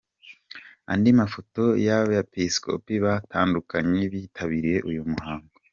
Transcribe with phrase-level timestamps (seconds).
[0.91, 5.53] Andi mafoto y’abepisikopi batandukanye bitabiriye uyu muhango.